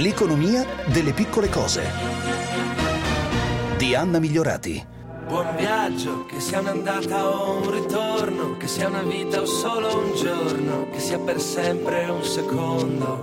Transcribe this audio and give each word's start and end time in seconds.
L'economia 0.00 0.64
delle 0.86 1.12
piccole 1.12 1.50
cose. 1.50 1.82
Di 3.76 3.94
Anna 3.94 4.18
Migliorati. 4.18 4.82
Buon 5.26 5.54
viaggio, 5.58 6.24
che 6.24 6.40
sia 6.40 6.60
un'andata 6.60 7.28
o 7.28 7.58
un 7.58 7.70
ritorno, 7.70 8.56
che 8.56 8.66
sia 8.66 8.88
una 8.88 9.02
vita 9.02 9.42
o 9.42 9.44
solo 9.44 9.94
un 9.98 10.14
giorno, 10.14 10.88
che 10.90 11.00
sia 11.00 11.18
per 11.18 11.38
sempre 11.38 12.08
un 12.08 12.24
secondo. 12.24 13.22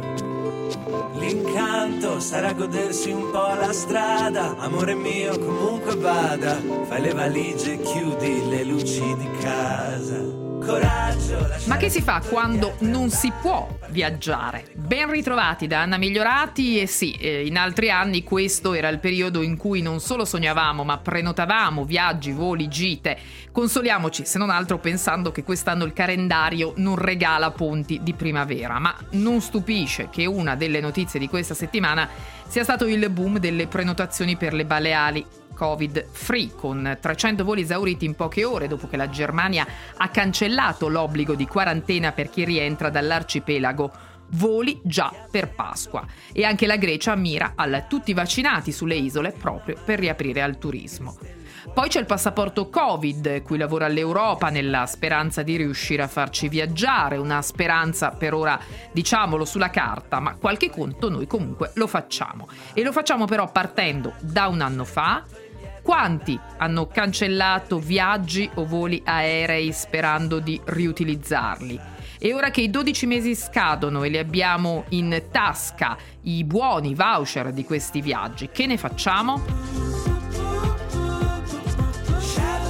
L'incanto 1.15 2.19
sarà 2.19 2.53
godersi 2.53 3.09
un 3.09 3.31
po' 3.31 3.55
la 3.55 3.73
strada, 3.73 4.55
amore 4.59 4.93
mio 4.93 5.35
comunque 5.39 5.95
vada, 5.95 6.61
fai 6.87 7.01
le 7.01 7.13
valigie 7.13 7.73
e 7.73 7.81
chiudi 7.81 8.49
le 8.49 8.63
luci 8.63 9.15
di 9.15 9.29
casa. 9.39 10.46
Ma 10.67 11.77
che 11.77 11.89
si 11.89 12.01
fa 12.01 12.21
quando 12.27 12.75
non 12.79 13.09
si 13.09 13.31
può 13.41 13.69
viaggiare? 13.87 14.65
Ben 14.73 15.09
ritrovati 15.09 15.65
da 15.65 15.81
Anna 15.81 15.95
Migliorati 15.95 16.81
e 16.81 16.87
sì, 16.87 17.13
eh, 17.13 17.45
in 17.45 17.55
altri 17.55 17.89
anni 17.89 18.23
questo 18.23 18.73
era 18.73 18.89
il 18.89 18.99
periodo 18.99 19.41
in 19.41 19.55
cui 19.55 19.81
non 19.81 20.01
solo 20.01 20.25
sognavamo 20.25 20.83
ma 20.83 20.97
prenotavamo 20.97 21.85
viaggi, 21.85 22.33
voli, 22.33 22.67
gite. 22.67 23.17
Consoliamoci 23.49 24.25
se 24.25 24.37
non 24.37 24.49
altro 24.49 24.77
pensando 24.77 25.31
che 25.31 25.43
quest'anno 25.43 25.85
il 25.85 25.93
calendario 25.93 26.73
non 26.75 26.95
regala 26.95 27.51
ponti 27.51 28.01
di 28.03 28.13
primavera, 28.13 28.77
ma 28.77 28.93
non 29.11 29.39
stupisce 29.39 30.09
che 30.11 30.25
una 30.25 30.55
delle 30.55 30.81
notizie 30.81 31.17
di 31.17 31.29
questa 31.29 31.53
settimana 31.53 32.09
sia 32.45 32.63
stato 32.63 32.85
il 32.85 33.09
boom 33.09 33.39
delle 33.39 33.67
prenotazioni 33.67 34.35
per 34.35 34.53
le 34.53 34.65
Baleari 34.65 35.25
Covid 35.57 36.05
free, 36.11 36.51
con 36.55 36.97
300 37.01 37.43
voli 37.43 37.61
esauriti 37.61 38.05
in 38.05 38.15
poche 38.15 38.43
ore 38.43 38.67
dopo 38.67 38.87
che 38.87 38.95
la 38.95 39.09
Germania 39.09 39.65
ha 39.97 40.09
cancellato 40.09 40.87
l'obbligo 40.87 41.33
di 41.33 41.47
quarantena 41.47 42.11
per 42.11 42.29
chi 42.29 42.45
rientra 42.45 42.91
dall'arcipelago 42.91 43.91
voli 44.31 44.79
già 44.83 45.11
per 45.31 45.49
Pasqua 45.49 46.05
e 46.31 46.43
anche 46.43 46.67
la 46.67 46.75
Grecia 46.75 47.15
mira 47.15 47.53
al 47.55 47.85
tutti 47.89 48.13
vaccinati 48.13 48.71
sulle 48.71 48.95
isole 48.95 49.31
proprio 49.31 49.77
per 49.83 49.97
riaprire 49.99 50.41
al 50.41 50.57
turismo. 50.57 51.17
Poi 51.73 51.89
c'è 51.89 51.99
il 51.99 52.05
passaporto 52.05 52.69
Covid, 52.69 53.41
cui 53.43 53.57
lavora 53.57 53.87
l'Europa 53.87 54.49
nella 54.49 54.85
speranza 54.85 55.43
di 55.43 55.57
riuscire 55.57 56.01
a 56.01 56.07
farci 56.07 56.47
viaggiare, 56.47 57.17
una 57.17 57.41
speranza 57.41 58.11
per 58.11 58.33
ora 58.33 58.59
diciamolo 58.91 59.45
sulla 59.45 59.69
carta, 59.69 60.19
ma 60.19 60.35
qualche 60.35 60.69
conto 60.69 61.09
noi 61.09 61.27
comunque 61.27 61.71
lo 61.75 61.85
facciamo. 61.85 62.47
E 62.73 62.83
lo 62.83 62.91
facciamo 62.91 63.25
però 63.25 63.51
partendo 63.51 64.13
da 64.21 64.47
un 64.47 64.61
anno 64.61 64.85
fa 64.85 65.23
quanti 65.87 66.37
hanno 66.57 66.87
cancellato 66.87 67.79
viaggi 67.79 68.49
o 68.55 68.65
voli 68.65 69.01
aerei 69.05 69.71
sperando 69.71 70.39
di 70.39 70.59
riutilizzarli? 70.61 71.79
E 72.19 72.33
ora 72.33 72.49
che 72.49 72.59
i 72.59 72.69
12 72.69 73.05
mesi 73.05 73.33
scadono 73.35 74.03
e 74.03 74.09
li 74.09 74.17
abbiamo 74.17 74.83
in 74.89 75.27
tasca 75.31 75.95
i 76.23 76.43
buoni 76.43 76.93
voucher 76.93 77.53
di 77.53 77.63
questi 77.63 78.01
viaggi, 78.01 78.49
che 78.51 78.65
ne 78.65 78.75
facciamo? 78.75 79.41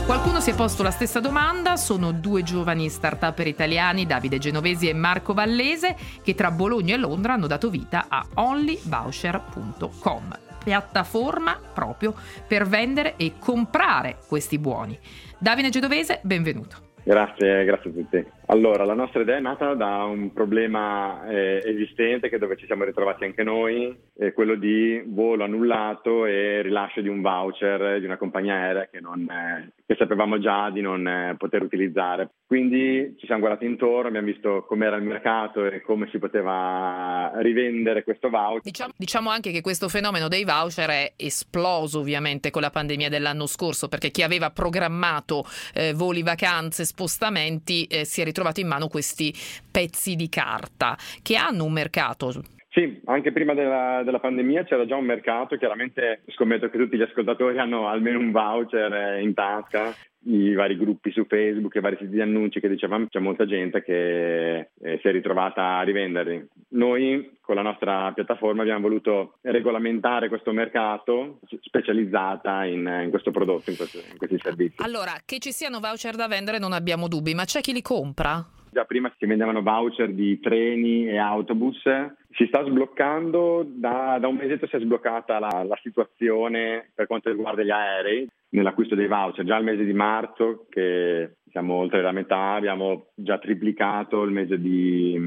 Qualcuno 0.06 0.40
si 0.40 0.52
è 0.52 0.54
posto 0.54 0.84
la 0.84 0.92
stessa 0.92 1.20
domanda, 1.20 1.76
sono 1.76 2.12
due 2.12 2.44
giovani 2.44 2.88
start-up 2.88 3.40
italiani, 3.40 4.06
Davide 4.06 4.38
Genovesi 4.38 4.90
e 4.90 4.94
Marco 4.94 5.34
Vallese, 5.34 5.96
che 6.22 6.36
tra 6.36 6.52
Bologna 6.52 6.94
e 6.94 7.00
Londra 7.00 7.34
hanno 7.34 7.48
dato 7.48 7.72
vita 7.72 8.06
a 8.10 8.24
onlyvoucher.com 8.36 10.46
piattaforma 10.68 11.58
proprio 11.74 12.14
per 12.46 12.68
vendere 12.68 13.14
e 13.16 13.36
comprare 13.40 14.18
questi 14.28 14.60
buoni. 14.60 15.00
Davide 15.38 15.70
Gedovese, 15.70 16.20
benvenuto. 16.24 16.76
Grazie, 17.04 17.64
grazie 17.64 17.90
a 17.90 17.94
tutti. 17.94 18.26
Allora, 18.50 18.86
la 18.86 18.94
nostra 18.94 19.24
idea 19.24 19.36
è 19.36 19.42
nata 19.42 19.74
da 19.74 20.06
un 20.06 20.32
problema 20.32 21.28
eh, 21.28 21.62
esistente 21.66 22.30
che 22.30 22.38
dove 22.38 22.56
ci 22.56 22.66
siamo 22.66 22.86
ritrovati 22.86 23.26
anche 23.26 23.44
noi, 23.44 23.94
eh, 24.18 24.32
quello 24.32 24.56
di 24.56 25.04
volo 25.06 25.44
annullato 25.44 26.26
e 26.26 26.62
rilascio 26.62 27.02
di 27.02 27.10
un 27.10 27.22
voucher 27.22 28.00
di 28.00 28.06
una 28.06 28.16
compagnia 28.16 28.54
aerea 28.54 28.88
che, 28.88 29.02
non, 29.02 29.30
eh, 29.30 29.74
che 29.86 29.96
sapevamo 29.98 30.40
già 30.40 30.70
di 30.70 30.80
non 30.80 31.06
eh, 31.06 31.36
poter 31.38 31.62
utilizzare. 31.62 32.30
Quindi 32.48 33.16
ci 33.20 33.26
siamo 33.26 33.42
guardati 33.42 33.66
intorno, 33.66 34.08
abbiamo 34.08 34.28
visto 34.28 34.64
com'era 34.66 34.96
il 34.96 35.04
mercato 35.04 35.66
e 35.66 35.82
come 35.82 36.08
si 36.10 36.18
poteva 36.18 37.34
rivendere 37.40 38.06
questo 38.06 38.30
voucher. 38.30 38.62
Diciamo, 38.62 38.94
diciamo 38.96 39.30
anche 39.30 39.52
che 39.52 39.60
questo 39.60 39.90
fenomeno 39.90 40.30
dei 40.30 40.46
voucher 40.46 40.90
è 40.90 41.14
esploso 41.18 42.00
ovviamente 42.00 42.50
con 42.50 42.62
la 42.62 42.70
pandemia 42.70 43.10
dell'anno 43.10 43.46
scorso, 43.46 43.90
perché 43.90 44.10
chi 44.10 44.24
aveva 44.24 44.52
programmato 44.52 45.44
eh, 45.74 45.92
voli, 45.94 46.24
vacanze, 46.24 46.86
spostamenti 46.86 47.84
eh, 47.88 48.06
si 48.06 48.22
è 48.22 48.24
ritrovato 48.24 48.36
in 48.62 48.68
mano 48.68 48.88
questi 48.88 49.34
pezzi 49.70 50.16
di 50.16 50.30
carta 50.30 50.98
che 51.22 51.36
hanno 51.36 51.64
un 51.64 51.72
mercato 51.72 52.44
sì, 52.78 53.02
anche 53.06 53.32
prima 53.32 53.56
della, 53.56 54.04
della, 54.06 54.20
pandemia 54.20 54.64
c'era 54.64 54.86
già 54.86 54.96
un 54.96 55.06
mercato, 55.06 55.58
chiaramente 55.58 56.22
scommetto 56.36 56.70
che 56.70 56.78
tutti 56.78 56.96
gli 56.96 57.02
ascoltatori 57.02 57.58
hanno 57.58 57.88
almeno 57.88 58.20
un 58.20 58.30
voucher 58.30 58.94
eh, 58.94 59.22
in 59.24 59.34
tasca, 59.34 59.96
i 60.26 60.54
vari 60.54 60.78
gruppi 60.78 61.10
su 61.10 61.26
Facebook, 61.26 61.74
i 61.74 61.80
vari 61.80 61.98
siti 61.98 62.12
di 62.12 62.22
annunci 62.22 62.60
che 62.60 62.70
dicevamo, 62.70 63.08
c'è 63.10 63.18
molta 63.18 63.48
gente 63.48 63.82
che 63.82 64.60
eh, 64.80 65.00
si 65.02 65.08
è 65.08 65.12
ritrovata 65.12 65.78
a 65.78 65.82
rivenderli. 65.82 66.48
Noi 66.70 67.38
con 67.42 67.56
la 67.56 67.64
nostra 67.64 68.12
piattaforma 68.14 68.62
abbiamo 68.62 68.82
voluto 68.82 69.38
regolamentare 69.42 70.28
questo 70.28 70.52
mercato 70.52 71.40
specializzata 71.62 72.64
in, 72.66 72.86
in 73.06 73.10
questo 73.10 73.32
prodotto, 73.32 73.72
in, 73.72 73.78
questo, 73.78 73.98
in 73.98 74.18
questi 74.20 74.38
servizi. 74.40 74.76
Allora, 74.84 75.14
che 75.26 75.40
ci 75.40 75.52
siano 75.52 75.80
voucher 75.80 76.16
da 76.16 76.28
vendere 76.28 76.60
non 76.60 76.74
abbiamo 76.74 77.08
dubbi, 77.08 77.34
ma 77.34 77.44
c'è 77.44 77.60
chi 77.60 77.74
li 77.74 77.82
compra? 77.82 78.46
Già 78.78 78.86
prima 78.86 79.12
si 79.18 79.26
vendevano 79.26 79.64
voucher 79.64 80.12
di 80.12 80.40
treni 80.40 81.08
e 81.08 81.18
autobus, 81.18 81.82
si 82.30 82.46
sta 82.46 82.64
sbloccando, 82.64 83.66
da, 83.68 84.20
da 84.20 84.28
un 84.28 84.36
mesetto 84.36 84.68
si 84.68 84.76
è 84.76 84.80
sbloccata 84.80 85.40
la, 85.40 85.64
la, 85.68 85.80
situazione 85.82 86.92
per 86.94 87.08
quanto 87.08 87.32
riguarda 87.32 87.64
gli 87.64 87.72
aerei 87.72 88.30
nell'acquisto 88.50 88.94
dei 88.94 89.08
voucher. 89.08 89.46
Già 89.46 89.58
il 89.58 89.64
mese 89.64 89.84
di 89.84 89.94
marzo, 89.94 90.68
che 90.70 91.38
siamo 91.50 91.74
oltre 91.74 92.04
la 92.04 92.12
metà, 92.12 92.52
abbiamo 92.52 93.08
già 93.16 93.40
triplicato 93.40 94.22
il 94.22 94.32
mese 94.32 94.62
di, 94.62 95.20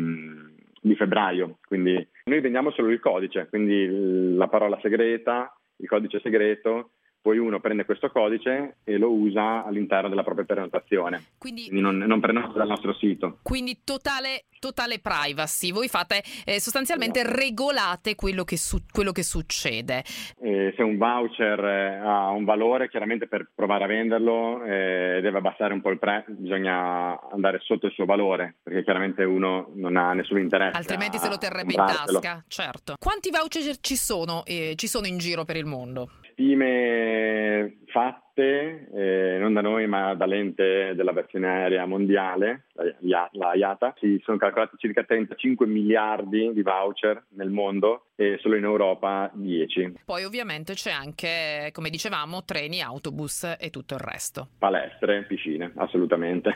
di 0.81 0.95
febbraio. 0.95 1.59
Quindi 1.67 2.07
noi 2.27 2.41
vendiamo 2.41 2.71
solo 2.71 2.91
il 2.91 3.01
codice, 3.01 3.49
quindi 3.49 4.37
la 4.37 4.47
parola 4.47 4.79
segreta, 4.81 5.53
il 5.79 5.89
codice 5.89 6.21
segreto 6.21 6.91
poi 7.21 7.39
uno 7.39 7.61
prende 7.61 7.85
questo 7.85 8.11
codice 8.11 8.77
e 8.85 8.97
lo 8.97 9.11
usa 9.13 9.65
all'interno 9.65 10.09
della 10.09 10.23
propria 10.23 10.45
prenotazione. 10.45 11.23
Quindi, 11.39 11.65
quindi 11.65 11.81
non, 11.81 11.99
non, 11.99 12.21
prenota 12.21 12.59
dal 12.59 12.69
nostro 12.69 12.95
sito. 12.95 13.39
Quindi 13.43 13.81
totale, 13.85 14.45
totale 14.59 15.01
privacy. 15.01 15.71
Voi 15.71 15.89
fate 15.89 16.23
eh, 16.45 16.61
sostanzialmente 16.61 17.21
esatto. 17.21 17.37
regolate 17.37 18.15
quello 18.15 18.45
che, 18.45 18.57
su, 18.57 18.79
quello 18.91 19.13
che 19.13 19.23
succede. 19.23 20.03
Eh, 20.41 20.73
se 20.77 20.83
un 20.83 20.97
voucher 20.97 21.63
eh, 21.63 21.97
ha 21.97 22.31
un 22.31 22.45
valore, 22.45 22.89
chiaramente 22.89 23.27
per 23.27 23.51
provare 23.55 23.85
a 23.85 23.89
venderlo 23.89 24.65
eh, 24.65 25.21
deve 25.21 25.39
abbassare 25.39 25.75
un 25.75 25.83
po' 25.83 25.91
il 25.91 25.99
prezzo, 25.99 26.33
bisogna 26.33 27.21
andare 27.31 27.61
sotto 27.63 27.87
il 27.87 27.93
suo 27.93 28.07
valore, 28.07 28.57
perché 28.63 28.83
chiaramente 28.83 29.25
uno 29.25 29.71
non 29.75 29.97
ha 29.97 30.13
nessun 30.15 30.39
interesse. 30.39 30.77
Altrimenti 30.77 31.19
se 31.19 31.29
lo 31.29 31.37
terrebbe 31.37 31.73
in 31.73 31.77
tasca, 31.77 32.43
certo. 32.49 32.95
Quanti 32.99 33.31
voucher 33.31 33.79
ci 33.81 33.97
sono, 33.97 34.43
eh, 34.47 34.73
ci 34.77 34.87
sono 34.87 35.07
in 35.07 35.19
giro 35.19 35.45
per 35.45 35.57
il 35.57 35.67
mondo? 35.67 36.09
Stime 36.41 37.81
fatte, 37.89 38.89
eh, 38.95 39.37
non 39.39 39.53
da 39.53 39.61
noi 39.61 39.87
ma 39.87 40.15
dall'ente 40.15 40.95
della 40.95 41.13
versione 41.13 41.47
aerea 41.47 41.85
mondiale, 41.85 42.65
la, 43.01 43.29
la 43.33 43.55
IATA, 43.55 43.95
si 43.99 44.19
sono 44.25 44.39
calcolati 44.39 44.77
circa 44.79 45.03
35 45.03 45.67
miliardi 45.67 46.51
di 46.55 46.63
voucher 46.63 47.27
nel 47.37 47.51
mondo 47.51 48.07
e 48.17 48.39
solo 48.41 48.57
in 48.57 48.65
Europa 48.65 49.31
10. 49.35 50.01
Poi 50.07 50.25
ovviamente 50.25 50.73
c'è 50.73 50.91
anche, 50.91 51.69
come 51.73 51.91
dicevamo, 51.91 52.43
treni, 52.45 52.81
autobus 52.81 53.57
e 53.61 53.69
tutto 53.69 53.95
il 53.95 54.01
resto. 54.01 54.49
Palestre, 54.59 55.25
piscine, 55.25 55.73
assolutamente. 55.77 56.55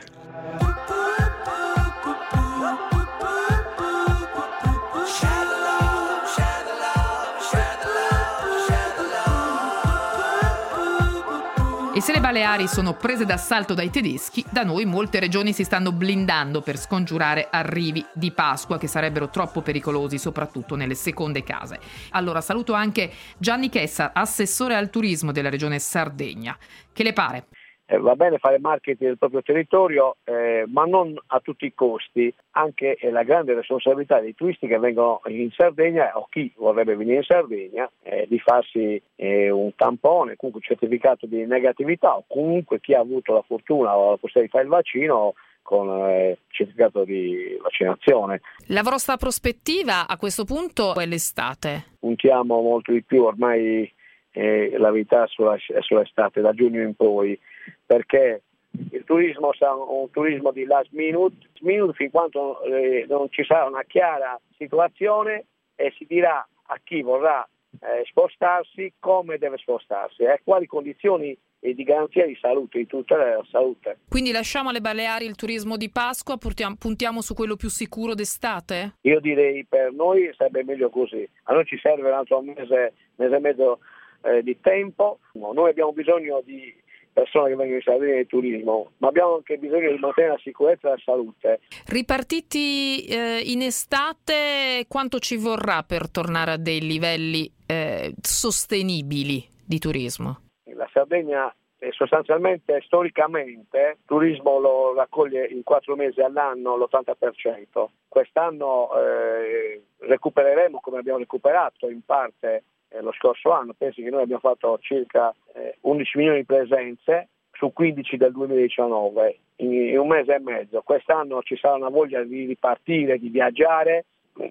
Se 12.05 12.11
le 12.11 12.19
Baleari 12.19 12.67
sono 12.67 12.93
prese 12.93 13.25
d'assalto 13.25 13.73
dai 13.73 13.89
tedeschi, 13.89 14.45
da 14.51 14.63
noi 14.63 14.85
molte 14.85 15.19
regioni 15.19 15.53
si 15.53 15.63
stanno 15.63 15.91
blindando 15.91 16.61
per 16.61 16.77
scongiurare 16.77 17.47
arrivi 17.49 18.05
di 18.13 18.29
Pasqua 18.29 18.77
che 18.77 18.85
sarebbero 18.85 19.31
troppo 19.31 19.61
pericolosi, 19.61 20.19
soprattutto 20.19 20.75
nelle 20.75 20.93
seconde 20.93 21.41
case. 21.41 21.79
Allora 22.11 22.41
saluto 22.41 22.73
anche 22.73 23.11
Gianni 23.39 23.69
Chessa, 23.69 24.11
assessore 24.13 24.75
al 24.75 24.91
turismo 24.91 25.31
della 25.31 25.49
regione 25.49 25.79
Sardegna. 25.79 26.55
Che 26.93 27.01
le 27.01 27.11
pare? 27.11 27.47
Eh, 27.87 27.99
va 27.99 28.15
bene 28.15 28.39
fare 28.39 28.57
marketing 28.57 29.09
del 29.09 29.17
proprio 29.17 29.43
territorio, 29.43 30.15
eh, 30.23 30.65
ma 30.67 30.85
non 30.85 31.15
a 31.27 31.39
tutti 31.39 31.65
i 31.65 31.73
costi, 31.75 32.33
anche 32.51 32.97
la 33.11 33.21
grande 33.21 33.53
responsabilità 33.53 34.19
dei 34.19 34.33
turisti 34.33 34.65
che 34.65 34.79
vengono 34.79 35.21
in 35.27 35.51
Sardegna 35.51 36.17
o 36.17 36.27
chi 36.29 36.51
vorrebbe 36.57 36.95
venire 36.95 37.17
in 37.17 37.23
Sardegna 37.23 37.89
eh, 38.01 38.25
di 38.27 38.39
farsi 38.39 38.99
eh, 39.15 39.51
un 39.51 39.75
tampone, 39.75 40.35
comunque 40.35 40.61
un 40.63 40.75
certificato 40.75 41.27
di 41.27 41.45
negatività 41.45 42.15
o 42.15 42.23
comunque 42.27 42.79
chi 42.79 42.95
ha 42.95 42.99
avuto 42.99 43.33
la 43.33 43.43
fortuna 43.43 43.95
o 43.95 44.11
la 44.11 44.17
possibilità 44.17 44.41
di 44.41 44.49
fare 44.49 44.63
il 44.63 44.69
vaccino 44.69 45.33
con 45.61 45.89
eh, 46.09 46.29
il 46.29 46.37
certificato 46.47 47.03
di 47.03 47.57
vaccinazione. 47.61 48.41
La 48.67 48.81
vostra 48.81 49.17
prospettiva 49.17 50.07
a 50.07 50.17
questo 50.17 50.43
punto 50.43 50.95
è 50.95 51.05
l'estate? 51.05 51.97
Puntiamo 51.99 52.61
molto 52.61 52.91
di 52.91 53.03
più 53.03 53.23
ormai 53.23 53.91
eh, 54.31 54.75
la 54.77 54.91
vita 54.91 55.25
sulla, 55.27 55.55
sull'estate, 55.79 56.41
da 56.41 56.53
giugno 56.53 56.81
in 56.81 56.93
poi, 56.93 57.39
perché 57.85 58.43
il 58.91 59.03
turismo 59.05 59.53
sarà 59.53 59.73
un 59.73 60.09
turismo 60.11 60.51
di 60.51 60.65
last 60.65 60.89
minute, 60.91 61.35
minute 61.61 61.93
fin 61.93 62.11
quando 62.11 62.61
eh, 62.63 63.05
non 63.07 63.27
ci 63.29 63.43
sarà 63.45 63.65
una 63.65 63.83
chiara 63.83 64.39
situazione 64.57 65.45
e 65.75 65.93
si 65.97 66.05
dirà 66.05 66.45
a 66.67 66.79
chi 66.83 67.01
vorrà 67.01 67.47
eh, 67.79 68.03
spostarsi 68.05 68.93
come 68.99 69.37
deve 69.37 69.57
spostarsi 69.57 70.23
e 70.23 70.29
a 70.29 70.39
quali 70.43 70.65
condizioni 70.65 71.37
di 71.73 71.83
garanzia 71.83 72.27
di 72.27 72.37
salute, 72.39 72.77
di 72.77 72.85
tutela 72.85 73.23
della 73.23 73.45
salute. 73.49 73.97
Quindi 74.07 74.31
lasciamo 74.31 74.69
alle 74.69 74.81
Baleari 74.81 75.25
il 75.25 75.35
turismo 75.35 75.77
di 75.77 75.89
Pasqua, 75.89 76.37
puntiamo 76.37 77.21
su 77.21 77.33
quello 77.33 77.55
più 77.55 77.69
sicuro 77.69 78.13
d'estate? 78.13 78.97
Io 79.01 79.19
direi 79.19 79.65
per 79.65 79.91
noi 79.91 80.31
sarebbe 80.37 80.63
meglio 80.63 80.89
così. 80.89 81.27
A 81.43 81.53
noi 81.53 81.65
ci 81.65 81.77
serve 81.79 82.07
un 82.07 82.13
altro 82.13 82.41
mese, 82.41 82.93
mese 83.15 83.35
e 83.35 83.39
mezzo 83.39 83.79
eh, 84.21 84.43
di 84.43 84.59
tempo. 84.61 85.19
Noi 85.33 85.69
abbiamo 85.69 85.91
bisogno 85.91 86.41
di 86.45 86.71
persone 87.15 87.49
che 87.49 87.55
vengono 87.55 87.77
in 87.77 87.81
Sardegna 87.81 88.17
di 88.17 88.27
turismo, 88.27 88.91
ma 88.97 89.07
abbiamo 89.07 89.35
anche 89.35 89.57
bisogno 89.57 89.89
di 89.89 89.97
mantenere 89.97 90.33
la 90.33 90.39
sicurezza 90.39 90.89
e 90.89 90.91
la 90.91 91.01
salute. 91.03 91.59
Ripartiti 91.87 93.05
eh, 93.05 93.41
in 93.45 93.61
estate, 93.61 94.85
quanto 94.89 95.19
ci 95.19 95.37
vorrà 95.37 95.83
per 95.83 96.11
tornare 96.11 96.51
a 96.51 96.57
dei 96.57 96.81
livelli 96.81 97.49
eh, 97.65 98.13
sostenibili 98.19 99.41
di 99.65 99.79
turismo? 99.79 100.41
La 100.75 100.89
Sardegna 100.91 101.55
sostanzialmente, 101.91 102.81
storicamente, 102.83 103.97
il 103.97 104.05
turismo 104.05 104.59
lo 104.59 104.93
raccoglie 104.93 105.45
in 105.45 105.63
quattro 105.63 105.95
mesi 105.95 106.19
all'anno 106.21 106.75
l'80%. 106.75 107.85
Quest'anno 108.07 108.89
eh, 108.97 109.83
recupereremo 109.99 110.79
come 110.79 110.99
abbiamo 110.99 111.19
recuperato 111.19 111.89
in 111.89 112.03
parte 112.03 112.63
eh, 112.95 113.01
lo 113.01 113.11
scorso 113.13 113.51
anno, 113.51 113.73
pensi 113.77 114.01
che 114.01 114.09
noi 114.09 114.23
abbiamo 114.23 114.41
fatto 114.41 114.77
circa 114.81 115.33
eh, 115.53 115.77
11 115.81 116.17
milioni 116.17 116.37
di 116.39 116.45
presenze 116.45 117.29
su 117.51 117.71
15 117.71 118.17
del 118.17 118.31
2019 118.31 119.39
in, 119.57 119.71
in, 119.71 119.99
un 119.99 120.07
mese 120.07 120.35
e 120.35 120.39
mezzo. 120.39 120.81
Quest'anno 120.81 121.41
ci 121.41 121.57
sarà 121.57 121.75
una 121.75 121.89
voglia 121.89 122.21
di 122.23 122.45
ripartire, 122.45 123.17
di 123.17 123.29
viaggiare, 123.29 124.05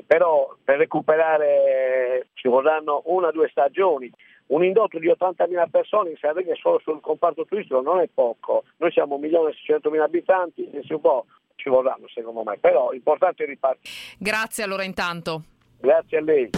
però 0.06 0.54
per 0.62 0.78
recuperare 0.78 2.28
ci 2.34 2.48
vorranno 2.48 3.02
una 3.06 3.28
o 3.28 3.32
due 3.32 3.48
stagioni. 3.48 4.10
Un 4.46 4.62
indotto 4.62 4.98
di 4.98 5.08
80.000 5.08 5.70
persone 5.70 6.10
in 6.10 6.16
Sardegna 6.16 6.54
solo 6.56 6.78
sul 6.80 7.00
comparto 7.00 7.46
turistico 7.46 7.80
non 7.80 8.00
è 8.00 8.08
poco. 8.12 8.64
Noi 8.76 8.92
siamo 8.92 9.18
1.600.000 9.18 10.00
abitanti, 10.00 10.70
si 10.86 10.98
può 10.98 11.24
ci 11.56 11.68
vorranno 11.68 12.08
secondo 12.08 12.42
me, 12.42 12.58
però 12.58 12.90
l'importante 12.90 13.44
è 13.44 13.46
ripartire. 13.46 13.90
Grazie 14.18 14.64
allora 14.64 14.84
intanto. 14.84 15.42
Grazie 15.80 16.18
a 16.18 16.20
lei. 16.20 16.50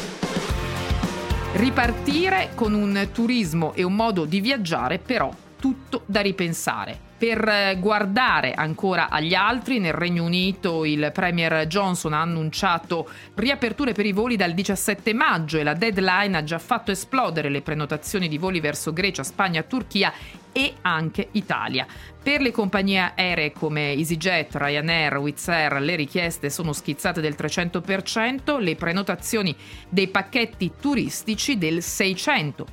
Ripartire 1.57 2.51
con 2.55 2.75
un 2.75 3.09
turismo 3.13 3.73
e 3.73 3.83
un 3.83 3.95
modo 3.95 4.27
di 4.27 4.43
viaggiare 4.43 4.99
però 4.99 5.35
tutto 5.59 6.03
da 6.05 6.21
ripensare. 6.21 6.99
Per 7.17 7.49
eh, 7.49 7.79
guardare 7.81 8.53
ancora 8.53 9.09
agli 9.09 9.33
altri, 9.33 9.79
nel 9.79 9.95
Regno 9.95 10.25
Unito 10.25 10.85
il 10.85 11.11
Premier 11.15 11.67
Johnson 11.67 12.13
ha 12.13 12.21
annunciato 12.21 13.09
riaperture 13.37 13.95
per 13.95 14.05
i 14.05 14.13
voli 14.13 14.37
dal 14.37 14.53
17 14.53 15.15
maggio 15.15 15.57
e 15.57 15.63
la 15.63 15.73
deadline 15.73 16.37
ha 16.37 16.45
già 16.45 16.59
fatto 16.59 16.91
esplodere 16.91 17.49
le 17.49 17.63
prenotazioni 17.63 18.29
di 18.29 18.37
voli 18.37 18.61
verso 18.61 18.93
Grecia, 18.93 19.25
Spagna, 19.25 19.63
Turchia 19.63 20.13
e 20.57 20.73
anche 20.81 21.29
Italia. 21.33 21.87
Per 22.23 22.41
le 22.41 22.51
compagnie 22.51 23.13
aeree 23.15 23.53
come 23.53 23.93
EasyJet, 23.93 24.57
Ryanair, 24.57 25.19
Wizz 25.19 25.49
Air 25.49 25.83
le 25.83 25.97
richieste 25.97 26.49
sono 26.49 26.73
schizzate 26.73 27.21
del 27.21 27.37
300%, 27.39 28.59
le 28.59 28.75
prenotazioni 28.75 29.55
dei 29.91 30.09
pacchetti 30.09 30.73
turistici 30.81 31.59
del 31.59 31.77
600%. 31.77 32.65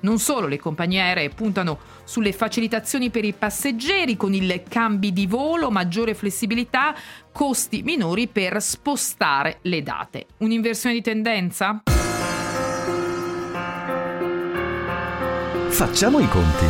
Non 0.00 0.18
solo, 0.18 0.48
le 0.48 0.58
compagnie 0.58 1.00
aeree 1.00 1.28
puntano 1.28 1.78
sulle 2.02 2.32
facilitazioni 2.32 3.10
per 3.10 3.24
i 3.24 3.32
passeggeri 3.32 4.16
con 4.16 4.34
il 4.34 4.64
cambi 4.68 5.12
di 5.12 5.28
volo, 5.28 5.70
maggiore 5.70 6.14
flessibilità, 6.14 6.96
costi 7.30 7.82
minori 7.82 8.26
per 8.26 8.60
spostare 8.60 9.58
le 9.62 9.82
date. 9.84 10.26
Un'inversione 10.38 10.96
di 10.96 11.02
tendenza? 11.02 11.82
Facciamo 15.76 16.20
i 16.20 16.28
conti. 16.28 16.64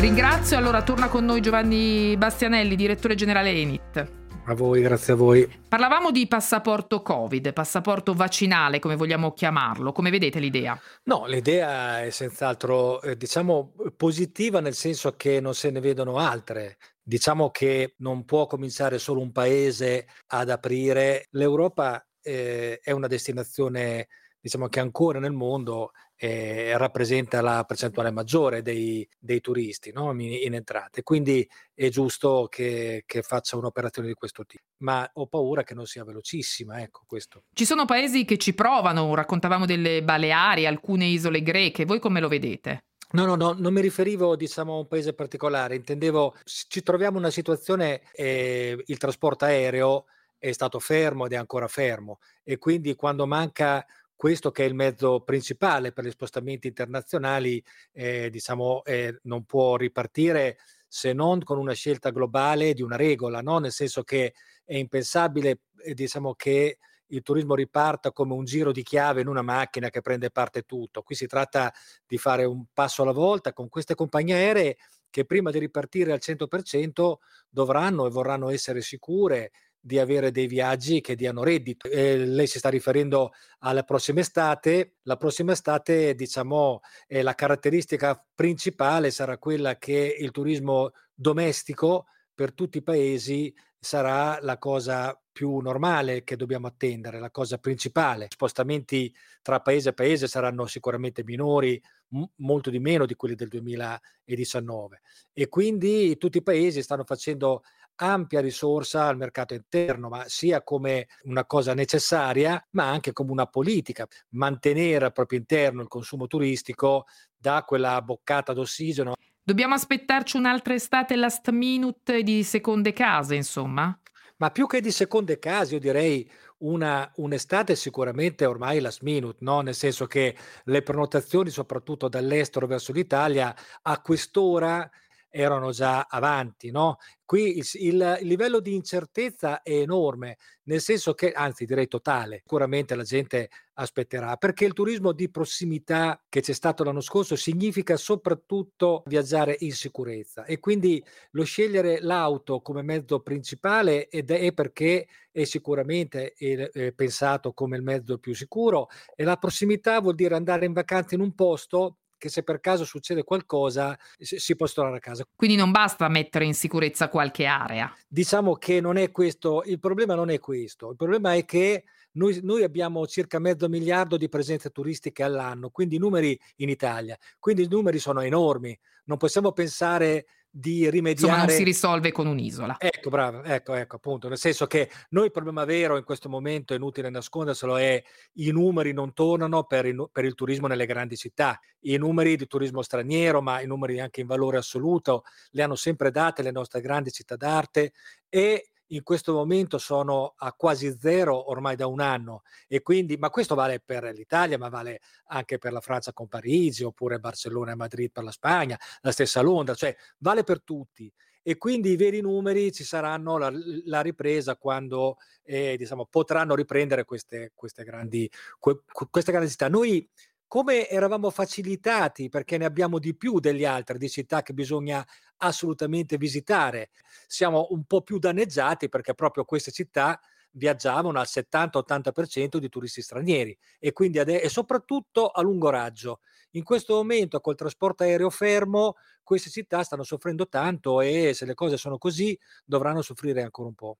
Ringrazio, 0.00 0.56
allora 0.56 0.82
torna 0.82 1.10
con 1.10 1.26
noi 1.26 1.42
Giovanni 1.42 2.16
Bastianelli, 2.16 2.74
direttore 2.76 3.14
generale 3.14 3.50
Enit. 3.50 4.10
A 4.46 4.54
voi, 4.54 4.80
grazie 4.80 5.12
a 5.12 5.16
voi. 5.16 5.46
Parlavamo 5.68 6.10
di 6.10 6.26
passaporto 6.26 7.02
Covid, 7.02 7.52
passaporto 7.52 8.14
vaccinale, 8.14 8.78
come 8.78 8.96
vogliamo 8.96 9.32
chiamarlo. 9.32 9.92
Come 9.92 10.08
vedete 10.08 10.38
l'idea? 10.38 10.80
No, 11.04 11.26
l'idea 11.26 12.02
è 12.02 12.08
senz'altro, 12.08 13.02
eh, 13.02 13.18
diciamo, 13.18 13.74
positiva 13.98 14.60
nel 14.60 14.74
senso 14.74 15.12
che 15.14 15.38
non 15.38 15.54
se 15.54 15.70
ne 15.70 15.80
vedono 15.80 16.16
altre. 16.16 16.78
Diciamo 17.02 17.50
che 17.50 17.96
non 17.98 18.24
può 18.24 18.46
cominciare 18.46 18.98
solo 18.98 19.20
un 19.20 19.30
paese 19.30 20.06
ad 20.28 20.48
aprire. 20.48 21.26
L'Europa 21.32 22.02
eh, 22.22 22.80
è 22.82 22.92
una 22.92 23.08
destinazione, 23.08 24.08
diciamo, 24.42 24.68
che 24.68 24.80
ancora 24.80 25.20
nel 25.20 25.32
mondo 25.32 25.92
eh, 26.16 26.76
rappresenta 26.76 27.40
la 27.40 27.64
percentuale 27.64 28.10
maggiore 28.10 28.60
dei, 28.60 29.08
dei 29.18 29.40
turisti 29.40 29.92
no? 29.92 30.10
in, 30.12 30.20
in, 30.20 30.54
entrate. 30.54 31.04
Quindi 31.04 31.48
è 31.72 31.88
giusto 31.88 32.48
che, 32.50 33.04
che, 33.06 33.22
faccia 33.22 33.56
un'operazione 33.56 34.08
di 34.08 34.14
questo 34.14 34.44
tipo. 34.44 34.64
Ma 34.78 35.08
ho 35.14 35.26
paura 35.26 35.62
che 35.62 35.74
non 35.74 35.86
sia 35.86 36.04
velocissima, 36.04 36.82
ecco 36.82 37.04
questo. 37.06 37.44
Ci 37.54 37.64
sono 37.64 37.84
paesi 37.84 38.24
che 38.24 38.36
ci 38.36 38.52
provano, 38.52 39.14
raccontavamo 39.14 39.64
delle 39.64 40.02
Baleari, 40.02 40.66
alcune 40.66 41.06
isole 41.06 41.42
greche, 41.42 41.84
voi 41.84 42.00
come 42.00 42.20
lo 42.20 42.28
vedete? 42.28 42.84
No, 43.12 43.26
no, 43.26 43.36
no, 43.36 43.54
non 43.56 43.72
mi 43.72 43.80
riferivo 43.80 44.34
diciamo, 44.36 44.74
a 44.74 44.78
un 44.78 44.88
paese 44.88 45.12
particolare, 45.12 45.76
intendevo 45.76 46.34
ci 46.44 46.82
troviamo 46.82 47.18
in 47.18 47.24
una 47.24 47.30
situazione, 47.30 48.00
eh, 48.12 48.82
il 48.86 48.96
trasporto 48.96 49.44
aereo 49.44 50.06
è 50.42 50.50
stato 50.50 50.80
fermo 50.80 51.26
ed 51.26 51.32
è 51.32 51.36
ancora 51.36 51.68
fermo 51.68 52.18
e 52.42 52.58
quindi 52.58 52.96
quando 52.96 53.28
manca 53.28 53.86
questo 54.22 54.52
che 54.52 54.62
è 54.62 54.68
il 54.68 54.74
mezzo 54.76 55.22
principale 55.22 55.90
per 55.90 56.04
gli 56.04 56.10
spostamenti 56.10 56.68
internazionali, 56.68 57.60
eh, 57.90 58.30
diciamo, 58.30 58.84
eh, 58.84 59.18
non 59.22 59.42
può 59.42 59.74
ripartire 59.74 60.58
se 60.86 61.12
non 61.12 61.42
con 61.42 61.58
una 61.58 61.72
scelta 61.72 62.10
globale 62.10 62.72
di 62.72 62.82
una 62.82 62.94
regola, 62.94 63.40
no? 63.40 63.58
nel 63.58 63.72
senso 63.72 64.04
che 64.04 64.34
è 64.64 64.76
impensabile 64.76 65.62
eh, 65.84 65.92
diciamo, 65.94 66.36
che 66.36 66.78
il 67.04 67.22
turismo 67.22 67.56
riparta 67.56 68.12
come 68.12 68.34
un 68.34 68.44
giro 68.44 68.70
di 68.70 68.84
chiave 68.84 69.22
in 69.22 69.26
una 69.26 69.42
macchina 69.42 69.90
che 69.90 70.02
prende 70.02 70.30
parte 70.30 70.62
tutto. 70.62 71.02
Qui 71.02 71.16
si 71.16 71.26
tratta 71.26 71.72
di 72.06 72.16
fare 72.16 72.44
un 72.44 72.66
passo 72.72 73.02
alla 73.02 73.10
volta 73.10 73.52
con 73.52 73.68
queste 73.68 73.96
compagnie 73.96 74.36
aeree 74.36 74.76
che 75.10 75.24
prima 75.24 75.50
di 75.50 75.58
ripartire 75.58 76.12
al 76.12 76.20
100% 76.22 77.14
dovranno 77.48 78.06
e 78.06 78.10
vorranno 78.10 78.50
essere 78.50 78.82
sicure 78.82 79.50
di 79.84 79.98
avere 79.98 80.30
dei 80.30 80.46
viaggi 80.46 81.00
che 81.00 81.16
diano 81.16 81.42
reddito. 81.42 81.88
Eh, 81.88 82.24
lei 82.24 82.46
si 82.46 82.58
sta 82.58 82.68
riferendo 82.68 83.32
alla 83.58 83.82
prossima 83.82 84.20
estate. 84.20 84.98
La 85.02 85.16
prossima 85.16 85.52
estate, 85.52 86.14
diciamo, 86.14 86.80
eh, 87.08 87.22
la 87.22 87.34
caratteristica 87.34 88.24
principale 88.32 89.10
sarà 89.10 89.38
quella 89.38 89.76
che 89.78 90.16
il 90.18 90.30
turismo 90.30 90.92
domestico 91.12 92.06
per 92.32 92.54
tutti 92.54 92.78
i 92.78 92.82
paesi 92.82 93.52
sarà 93.78 94.38
la 94.40 94.58
cosa 94.58 95.20
più 95.32 95.58
normale 95.58 96.22
che 96.22 96.36
dobbiamo 96.36 96.68
attendere, 96.68 97.18
la 97.18 97.32
cosa 97.32 97.58
principale. 97.58 98.28
Spostamenti 98.30 99.12
tra 99.40 99.60
paese 99.60 99.88
e 99.88 99.94
paese 99.94 100.28
saranno 100.28 100.66
sicuramente 100.66 101.24
minori, 101.24 101.82
m- 102.10 102.22
molto 102.36 102.70
di 102.70 102.78
meno 102.78 103.06
di 103.06 103.14
quelli 103.14 103.34
del 103.34 103.48
2019 103.48 105.00
e 105.32 105.48
quindi 105.48 106.16
tutti 106.18 106.38
i 106.38 106.42
paesi 106.42 106.82
stanno 106.82 107.04
facendo 107.04 107.62
ampia 107.96 108.40
risorsa 108.40 109.06
al 109.06 109.16
mercato 109.16 109.54
interno, 109.54 110.08
ma 110.08 110.24
sia 110.26 110.62
come 110.62 111.08
una 111.24 111.44
cosa 111.44 111.74
necessaria, 111.74 112.64
ma 112.70 112.88
anche 112.88 113.12
come 113.12 113.30
una 113.30 113.46
politica. 113.46 114.06
Mantenere 114.30 115.06
al 115.06 115.12
proprio 115.12 115.38
interno 115.38 115.82
il 115.82 115.88
consumo 115.88 116.26
turistico 116.26 117.06
dà 117.36 117.64
quella 117.66 118.00
boccata 118.02 118.52
d'ossigeno. 118.52 119.14
Dobbiamo 119.42 119.74
aspettarci 119.74 120.36
un'altra 120.36 120.74
estate 120.74 121.16
last 121.16 121.50
minute 121.50 122.22
di 122.22 122.44
seconde 122.44 122.92
case, 122.92 123.34
insomma? 123.34 123.96
Ma 124.36 124.50
più 124.50 124.66
che 124.66 124.80
di 124.80 124.90
seconde 124.90 125.38
case, 125.38 125.74
io 125.74 125.80
direi 125.80 126.28
una, 126.58 127.10
un'estate 127.16 127.76
sicuramente 127.76 128.44
ormai 128.44 128.80
last 128.80 129.02
minute, 129.02 129.38
no? 129.40 129.60
nel 129.60 129.74
senso 129.74 130.06
che 130.06 130.36
le 130.64 130.82
prenotazioni, 130.82 131.50
soprattutto 131.50 132.08
dall'estero 132.08 132.66
verso 132.66 132.92
l'Italia, 132.92 133.54
a 133.82 134.00
quest'ora 134.00 134.88
erano 135.32 135.70
già 135.70 136.06
avanti, 136.08 136.70
no? 136.70 136.98
Qui 137.24 137.56
il, 137.56 137.66
il, 137.74 138.18
il, 138.20 138.26
livello 138.26 138.60
di 138.60 138.74
incertezza 138.74 139.62
è 139.62 139.72
enorme, 139.72 140.36
nel 140.64 140.82
senso 140.82 141.14
che, 141.14 141.32
anzi 141.32 141.64
direi 141.64 141.88
totale, 141.88 142.40
sicuramente 142.42 142.94
la 142.94 143.02
gente 143.02 143.48
aspetterà, 143.74 144.36
perché 144.36 144.66
il 144.66 144.74
turismo 144.74 145.12
di 145.12 145.30
prossimità 145.30 146.22
che 146.28 146.42
c'è 146.42 146.52
stato 146.52 146.84
l'anno 146.84 147.00
scorso 147.00 147.34
significa 147.34 147.96
soprattutto 147.96 149.02
viaggiare 149.06 149.56
in 149.60 149.72
sicurezza 149.72 150.44
e 150.44 150.60
quindi 150.60 151.02
lo 151.30 151.44
scegliere 151.44 152.00
l'auto 152.02 152.60
come 152.60 152.82
mezzo 152.82 153.20
principale 153.20 154.08
ed 154.08 154.30
è 154.30 154.52
perché 154.52 155.08
è 155.30 155.44
sicuramente 155.44 156.34
è, 156.34 156.68
è 156.70 156.92
pensato 156.92 157.54
come 157.54 157.78
il 157.78 157.82
mezzo 157.82 158.18
più 158.18 158.34
sicuro 158.34 158.88
e 159.16 159.24
la 159.24 159.36
prossimità 159.36 159.98
vuol 160.00 160.14
dire 160.14 160.34
andare 160.34 160.66
in 160.66 160.74
vacanza 160.74 161.14
in 161.14 161.22
un 161.22 161.34
posto 161.34 161.96
che 162.22 162.28
se 162.28 162.44
per 162.44 162.60
caso 162.60 162.84
succede 162.84 163.24
qualcosa 163.24 163.98
si 164.16 164.54
può 164.54 164.68
tornare 164.68 164.98
a 164.98 165.00
casa. 165.00 165.26
Quindi 165.34 165.56
non 165.56 165.72
basta 165.72 166.06
mettere 166.06 166.44
in 166.44 166.54
sicurezza 166.54 167.08
qualche 167.08 167.46
area. 167.46 167.92
Diciamo 168.06 168.54
che 168.54 168.80
non 168.80 168.96
è 168.96 169.10
questo, 169.10 169.64
il 169.66 169.80
problema 169.80 170.14
non 170.14 170.30
è 170.30 170.38
questo, 170.38 170.90
il 170.90 170.96
problema 170.96 171.34
è 171.34 171.44
che 171.44 171.82
noi, 172.12 172.38
noi, 172.44 172.62
abbiamo 172.62 173.04
circa 173.08 173.40
mezzo 173.40 173.68
miliardo 173.68 174.16
di 174.16 174.28
presenze 174.28 174.70
turistiche 174.70 175.24
all'anno, 175.24 175.70
quindi 175.70 175.96
i 175.96 175.98
numeri 175.98 176.38
in 176.56 176.68
Italia, 176.68 177.18
quindi 177.40 177.64
i 177.64 177.68
numeri 177.68 177.98
sono 177.98 178.20
enormi, 178.20 178.78
non 179.06 179.16
possiamo 179.16 179.50
pensare 179.50 180.26
di 180.54 180.90
rimediare. 180.90 181.32
Insomma, 181.32 181.46
non 181.46 181.48
si 181.48 181.64
risolve 181.64 182.12
con 182.12 182.26
un'isola. 182.26 182.76
Ecco, 182.78 183.08
bravo, 183.08 183.42
ecco, 183.42 183.72
ecco, 183.72 183.96
appunto, 183.96 184.28
nel 184.28 184.36
senso 184.36 184.66
che 184.66 184.90
noi 185.10 185.26
il 185.26 185.30
problema 185.30 185.64
vero 185.64 185.96
in 185.96 186.04
questo 186.04 186.28
momento, 186.28 186.74
è 186.74 186.76
inutile 186.76 187.08
nasconderselo, 187.08 187.76
è 187.76 188.02
i 188.34 188.50
numeri 188.50 188.92
non 188.92 189.14
tornano 189.14 189.64
per 189.64 189.86
il, 189.86 190.08
per 190.12 190.26
il 190.26 190.34
turismo 190.34 190.66
nelle 190.66 190.84
grandi 190.84 191.16
città. 191.16 191.58
I 191.84 191.96
numeri 191.96 192.36
di 192.36 192.46
turismo 192.46 192.82
straniero, 192.82 193.40
ma 193.40 193.62
i 193.62 193.66
numeri 193.66 193.98
anche 193.98 194.20
in 194.20 194.26
valore 194.26 194.58
assoluto, 194.58 195.24
le 195.52 195.62
hanno 195.62 195.74
sempre 195.74 196.10
date 196.10 196.42
le 196.42 196.50
nostre 196.50 196.82
grandi 196.82 197.10
città 197.10 197.36
d'arte 197.36 197.92
e 198.28 198.71
in 198.88 199.02
questo 199.02 199.32
momento 199.32 199.78
sono 199.78 200.34
a 200.36 200.52
quasi 200.52 200.96
zero 200.98 201.50
ormai 201.50 201.76
da 201.76 201.86
un 201.86 202.00
anno 202.00 202.42
e 202.68 202.82
quindi, 202.82 203.16
ma 203.16 203.30
questo 203.30 203.54
vale 203.54 203.80
per 203.80 204.04
l'Italia, 204.04 204.58
ma 204.58 204.68
vale 204.68 205.00
anche 205.26 205.58
per 205.58 205.72
la 205.72 205.80
Francia 205.80 206.12
con 206.12 206.28
Parigi, 206.28 206.84
oppure 206.84 207.18
Barcellona 207.18 207.72
e 207.72 207.76
Madrid 207.76 208.10
per 208.10 208.24
la 208.24 208.30
Spagna, 208.30 208.78
la 209.00 209.12
stessa 209.12 209.40
Londra, 209.40 209.74
cioè 209.74 209.96
vale 210.18 210.44
per 210.44 210.62
tutti. 210.62 211.12
E 211.44 211.58
quindi 211.58 211.90
i 211.90 211.96
veri 211.96 212.20
numeri 212.20 212.70
ci 212.70 212.84
saranno 212.84 213.36
la, 213.36 213.52
la 213.86 214.00
ripresa 214.00 214.56
quando 214.56 215.16
eh, 215.42 215.76
diciamo, 215.76 216.06
potranno 216.06 216.54
riprendere 216.54 217.04
queste, 217.04 217.50
queste, 217.54 217.82
grandi, 217.82 218.30
que, 218.60 218.82
queste 219.10 219.32
grandi 219.32 219.50
città. 219.50 219.68
Noi 219.68 220.08
come 220.52 220.86
eravamo 220.86 221.30
facilitati 221.30 222.28
perché 222.28 222.58
ne 222.58 222.66
abbiamo 222.66 222.98
di 222.98 223.16
più 223.16 223.40
degli 223.40 223.64
altri 223.64 223.96
di 223.96 224.10
città 224.10 224.42
che 224.42 224.52
bisogna 224.52 225.02
assolutamente 225.38 226.18
visitare. 226.18 226.90
Siamo 227.26 227.68
un 227.70 227.84
po' 227.84 228.02
più 228.02 228.18
danneggiati 228.18 228.90
perché 228.90 229.14
proprio 229.14 229.46
queste 229.46 229.70
città 229.70 230.20
viaggiavano 230.50 231.18
al 231.18 231.26
70-80% 231.26 232.58
di 232.58 232.68
turisti 232.68 233.00
stranieri 233.00 233.56
e 233.78 233.92
quindi 233.94 234.18
ade- 234.18 234.42
e 234.42 234.50
soprattutto 234.50 235.28
a 235.28 235.40
lungo 235.40 235.70
raggio. 235.70 236.20
In 236.50 236.64
questo 236.64 236.96
momento 236.96 237.40
col 237.40 237.56
trasporto 237.56 238.02
aereo 238.02 238.28
fermo 238.28 238.96
queste 239.22 239.48
città 239.48 239.82
stanno 239.82 240.02
soffrendo 240.02 240.48
tanto 240.48 241.00
e 241.00 241.32
se 241.32 241.46
le 241.46 241.54
cose 241.54 241.78
sono 241.78 241.96
così 241.96 242.38
dovranno 242.62 243.00
soffrire 243.00 243.40
ancora 243.40 243.68
un 243.68 243.74
po'. 243.74 243.96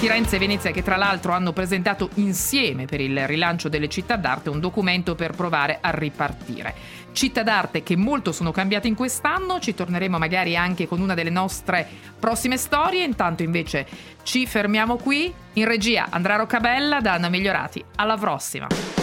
Firenze 0.00 0.36
e 0.36 0.38
Venezia 0.38 0.70
che 0.70 0.82
tra 0.82 0.96
l'altro 0.96 1.32
hanno 1.32 1.52
presentato 1.52 2.08
insieme 2.14 2.86
per 2.86 3.02
il 3.02 3.26
rilancio 3.26 3.68
delle 3.68 3.90
città 3.90 4.16
d'arte 4.16 4.48
un 4.48 4.58
documento 4.58 5.14
per 5.14 5.32
provare 5.32 5.76
a 5.78 5.90
ripartire. 5.90 6.74
Città 7.12 7.42
d'arte 7.42 7.82
che 7.82 7.96
molto 7.96 8.32
sono 8.32 8.50
cambiate 8.50 8.88
in 8.88 8.94
quest'anno, 8.94 9.60
ci 9.60 9.74
torneremo 9.74 10.16
magari 10.16 10.56
anche 10.56 10.88
con 10.88 11.02
una 11.02 11.12
delle 11.12 11.28
nostre 11.28 11.86
prossime 12.18 12.56
storie, 12.56 13.04
intanto 13.04 13.42
invece 13.42 13.86
ci 14.22 14.46
fermiamo 14.46 14.96
qui. 14.96 15.30
In 15.54 15.66
regia 15.66 16.06
Andrea 16.08 16.36
Roccabella 16.36 17.02
da 17.02 17.12
Anna 17.12 17.28
Migliorati, 17.28 17.84
alla 17.96 18.16
prossima! 18.16 18.99